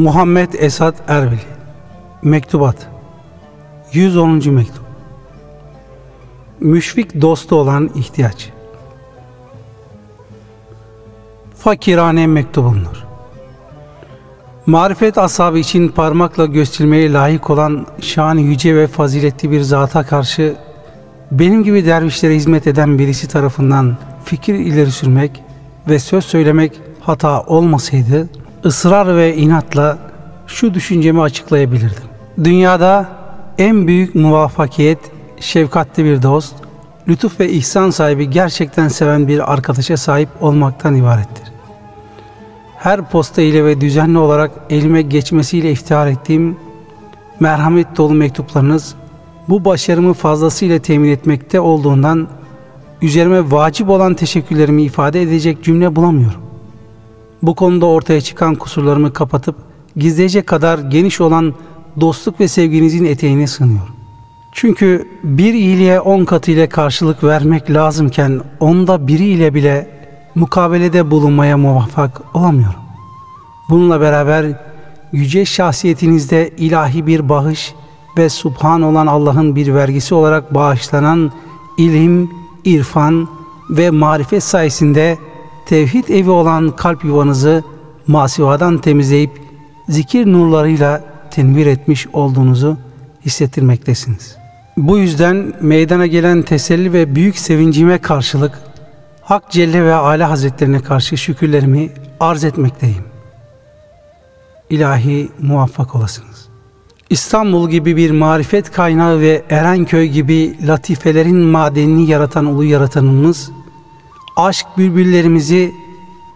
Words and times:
Muhammed 0.00 0.52
Esat 0.58 0.94
Erbil 1.08 1.38
Mektubat 2.22 2.76
110. 3.92 4.50
Mektup 4.50 4.84
Müşfik 6.60 7.20
dostu 7.20 7.56
olan 7.56 7.90
ihtiyaç 7.94 8.50
Fakirane 11.58 12.26
mektubumdur. 12.26 13.04
Marifet 14.66 15.18
ashabı 15.18 15.58
için 15.58 15.88
parmakla 15.88 16.46
gösterilmeye 16.46 17.12
layık 17.12 17.50
olan 17.50 17.86
şan 18.00 18.34
yüce 18.34 18.76
ve 18.76 18.86
faziletli 18.86 19.50
bir 19.50 19.60
zata 19.60 20.02
karşı 20.02 20.56
benim 21.32 21.64
gibi 21.64 21.86
dervişlere 21.86 22.34
hizmet 22.34 22.66
eden 22.66 22.98
birisi 22.98 23.28
tarafından 23.28 23.96
fikir 24.24 24.54
ileri 24.54 24.90
sürmek 24.90 25.42
ve 25.88 25.98
söz 25.98 26.24
söylemek 26.24 26.80
hata 27.00 27.42
olmasaydı 27.42 28.28
ısrar 28.64 29.16
ve 29.16 29.36
inatla 29.36 29.98
şu 30.46 30.74
düşüncemi 30.74 31.20
açıklayabilirdim. 31.22 32.04
Dünyada 32.44 33.08
en 33.58 33.86
büyük 33.86 34.14
muvaffakiyet 34.14 34.98
şefkatli 35.40 36.04
bir 36.04 36.22
dost, 36.22 36.54
lütuf 37.08 37.40
ve 37.40 37.52
ihsan 37.52 37.90
sahibi 37.90 38.30
gerçekten 38.30 38.88
seven 38.88 39.28
bir 39.28 39.52
arkadaşa 39.52 39.96
sahip 39.96 40.28
olmaktan 40.40 40.94
ibarettir. 40.94 41.52
Her 42.76 43.10
posta 43.10 43.42
ile 43.42 43.64
ve 43.64 43.80
düzenli 43.80 44.18
olarak 44.18 44.50
elime 44.70 45.02
geçmesiyle 45.02 45.72
iftihar 45.72 46.06
ettiğim 46.06 46.56
merhamet 47.40 47.96
dolu 47.96 48.14
mektuplarınız 48.14 48.94
bu 49.48 49.64
başarımı 49.64 50.12
fazlasıyla 50.12 50.78
temin 50.78 51.10
etmekte 51.10 51.60
olduğundan 51.60 52.28
üzerime 53.02 53.50
vacip 53.50 53.88
olan 53.88 54.14
teşekkürlerimi 54.14 54.82
ifade 54.82 55.22
edecek 55.22 55.64
cümle 55.64 55.96
bulamıyorum. 55.96 56.49
Bu 57.42 57.54
konuda 57.54 57.86
ortaya 57.86 58.20
çıkan 58.20 58.54
kusurlarımı 58.54 59.12
kapatıp 59.12 59.56
gizleyecek 59.96 60.46
kadar 60.46 60.78
geniş 60.78 61.20
olan 61.20 61.54
dostluk 62.00 62.40
ve 62.40 62.48
sevginizin 62.48 63.04
eteğine 63.04 63.46
sığınıyorum. 63.46 63.94
Çünkü 64.52 65.08
bir 65.24 65.54
iyiliğe 65.54 66.00
on 66.00 66.24
katıyla 66.24 66.68
karşılık 66.68 67.24
vermek 67.24 67.70
lazımken 67.70 68.40
onda 68.60 69.06
biriyle 69.06 69.54
bile 69.54 69.90
mukabelede 70.34 71.10
bulunmaya 71.10 71.56
muvaffak 71.56 72.20
olamıyorum. 72.34 72.80
Bununla 73.70 74.00
beraber 74.00 74.46
yüce 75.12 75.44
şahsiyetinizde 75.44 76.50
ilahi 76.56 77.06
bir 77.06 77.28
bağış 77.28 77.74
ve 78.18 78.28
subhan 78.28 78.82
olan 78.82 79.06
Allah'ın 79.06 79.56
bir 79.56 79.74
vergisi 79.74 80.14
olarak 80.14 80.54
bağışlanan 80.54 81.32
ilim, 81.78 82.30
irfan 82.64 83.28
ve 83.70 83.90
marifet 83.90 84.42
sayesinde 84.42 85.18
tevhid 85.66 86.08
evi 86.08 86.30
olan 86.30 86.76
kalp 86.76 87.04
yuvanızı 87.04 87.64
masivadan 88.06 88.78
temizleyip 88.78 89.30
zikir 89.88 90.26
nurlarıyla 90.26 91.04
tenvir 91.30 91.66
etmiş 91.66 92.06
olduğunuzu 92.06 92.76
hissettirmektesiniz. 93.26 94.36
Bu 94.76 94.98
yüzden 94.98 95.52
meydana 95.60 96.06
gelen 96.06 96.42
teselli 96.42 96.92
ve 96.92 97.14
büyük 97.14 97.38
sevincime 97.38 97.98
karşılık 97.98 98.58
Hak 99.22 99.50
Celle 99.50 99.84
ve 99.84 99.94
Ala 99.94 100.30
Hazretlerine 100.30 100.80
karşı 100.80 101.16
şükürlerimi 101.16 101.90
arz 102.20 102.44
etmekteyim. 102.44 103.04
İlahi 104.70 105.28
muvaffak 105.42 105.94
olasınız. 105.94 106.48
İstanbul 107.10 107.70
gibi 107.70 107.96
bir 107.96 108.10
marifet 108.10 108.72
kaynağı 108.72 109.20
ve 109.20 109.42
Erenköy 109.50 110.08
gibi 110.08 110.66
latifelerin 110.66 111.36
madenini 111.36 112.10
yaratan 112.10 112.46
ulu 112.46 112.64
yaratanımız, 112.64 113.50
aşk 114.44 114.66
bülbüllerimizi 114.78 115.74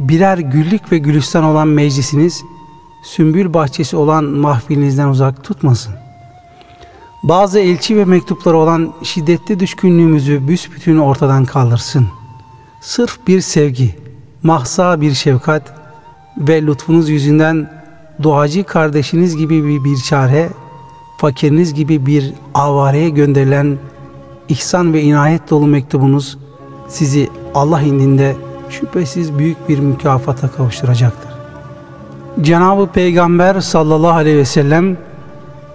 birer 0.00 0.38
güllük 0.38 0.92
ve 0.92 0.98
gülistan 0.98 1.44
olan 1.44 1.68
meclisiniz, 1.68 2.42
sümbül 3.02 3.54
bahçesi 3.54 3.96
olan 3.96 4.24
mahfilinizden 4.24 5.08
uzak 5.08 5.44
tutmasın. 5.44 5.94
Bazı 7.22 7.58
elçi 7.58 7.96
ve 7.96 8.04
mektupları 8.04 8.56
olan 8.56 8.92
şiddetli 9.02 9.60
düşkünlüğümüzü 9.60 10.48
büsbütün 10.48 10.98
ortadan 10.98 11.44
kaldırsın. 11.44 12.06
Sırf 12.80 13.18
bir 13.26 13.40
sevgi, 13.40 13.96
mahsa 14.42 15.00
bir 15.00 15.14
şefkat 15.14 15.74
ve 16.38 16.66
lütfunuz 16.66 17.08
yüzünden 17.08 17.82
duacı 18.22 18.64
kardeşiniz 18.64 19.36
gibi 19.36 19.64
bir, 19.64 19.84
bir 19.84 19.96
çare 19.96 20.48
fakiriniz 21.16 21.74
gibi 21.74 22.06
bir 22.06 22.32
avareye 22.54 23.10
gönderilen 23.10 23.78
ihsan 24.48 24.92
ve 24.92 25.02
inayet 25.02 25.50
dolu 25.50 25.66
mektubunuz 25.66 26.38
sizi 26.88 27.30
Allah 27.54 27.80
indinde 27.80 28.36
şüphesiz 28.70 29.38
büyük 29.38 29.68
bir 29.68 29.78
mükafata 29.78 30.48
kavuşturacaktır. 30.48 31.32
Cenab-ı 32.40 32.86
Peygamber 32.86 33.60
sallallahu 33.60 34.12
aleyhi 34.12 34.38
ve 34.38 34.44
sellem 34.44 34.96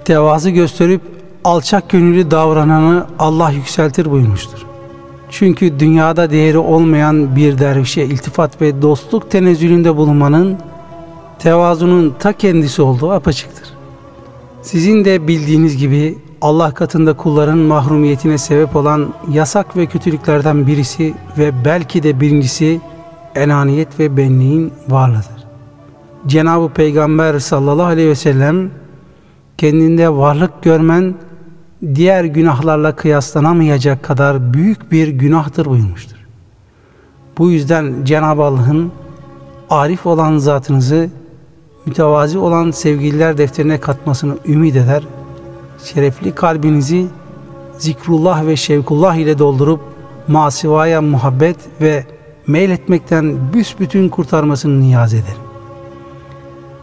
tevazu 0.05 0.49
gösterip 0.49 1.01
alçak 1.43 1.89
gönüllü 1.89 2.31
davrananı 2.31 3.05
Allah 3.19 3.51
yükseltir 3.51 4.11
buyurmuştur. 4.11 4.65
Çünkü 5.29 5.79
dünyada 5.79 6.29
değeri 6.29 6.57
olmayan 6.57 7.35
bir 7.35 7.59
dervişe 7.59 8.03
iltifat 8.03 8.61
ve 8.61 8.81
dostluk 8.81 9.31
tenezzülünde 9.31 9.95
bulunmanın 9.97 10.57
tevazunun 11.39 12.15
ta 12.19 12.33
kendisi 12.33 12.81
olduğu 12.81 13.11
apaçıktır. 13.11 13.73
Sizin 14.61 15.05
de 15.05 15.27
bildiğiniz 15.27 15.77
gibi 15.77 16.17
Allah 16.41 16.73
katında 16.73 17.13
kulların 17.13 17.57
mahrumiyetine 17.57 18.37
sebep 18.37 18.75
olan 18.75 19.13
yasak 19.31 19.77
ve 19.77 19.85
kötülüklerden 19.85 20.67
birisi 20.67 21.13
ve 21.37 21.65
belki 21.65 22.03
de 22.03 22.19
birincisi 22.19 22.81
enaniyet 23.35 23.99
ve 23.99 24.17
benliğin 24.17 24.73
varlığıdır. 24.89 25.47
Cenab-ı 26.27 26.69
Peygamber 26.69 27.39
sallallahu 27.39 27.85
aleyhi 27.85 28.09
ve 28.09 28.15
sellem 28.15 28.71
kendinde 29.57 30.09
varlık 30.09 30.63
görmen 30.63 31.15
diğer 31.95 32.23
günahlarla 32.23 32.95
kıyaslanamayacak 32.95 34.03
kadar 34.03 34.53
büyük 34.53 34.91
bir 34.91 35.07
günahtır 35.07 35.65
buyurmuştur. 35.65 36.17
Bu 37.37 37.51
yüzden 37.51 37.93
Cenab-ı 38.03 38.43
Allah'ın 38.43 38.91
arif 39.69 40.05
olan 40.05 40.37
zatınızı 40.37 41.09
mütevazi 41.85 42.37
olan 42.37 42.71
sevgililer 42.71 43.37
defterine 43.37 43.79
katmasını 43.79 44.37
ümit 44.47 44.75
eder, 44.75 45.03
şerefli 45.83 46.35
kalbinizi 46.35 47.07
zikrullah 47.77 48.45
ve 48.45 48.55
şevkullah 48.55 49.15
ile 49.15 49.39
doldurup 49.39 49.81
masivaya 50.27 51.01
muhabbet 51.01 51.57
ve 51.81 52.05
meyletmekten 52.47 53.53
büsbütün 53.53 54.09
kurtarmasını 54.09 54.81
niyaz 54.81 55.13
ederim. 55.13 55.47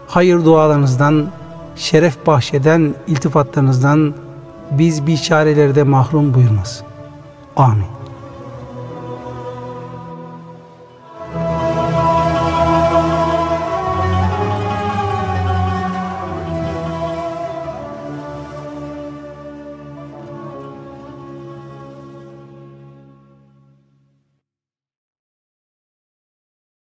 Hayır 0.06 0.44
dualarınızdan, 0.44 1.27
şeref 1.77 2.27
bahşeden 2.27 2.94
iltifatlarınızdan 3.06 4.15
biz 4.71 5.06
biçareleri 5.06 5.75
de 5.75 5.83
mahrum 5.83 6.34
buyurmaz. 6.34 6.83
Amin. 7.56 8.03